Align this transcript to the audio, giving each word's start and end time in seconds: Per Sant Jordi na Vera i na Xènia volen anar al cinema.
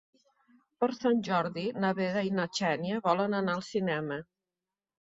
Per 0.83 0.89
Sant 0.99 1.21
Jordi 1.27 1.67
na 1.85 1.93
Vera 2.01 2.25
i 2.31 2.35
na 2.41 2.49
Xènia 2.63 3.05
volen 3.11 3.41
anar 3.43 3.57
al 3.61 3.67
cinema. 3.71 4.21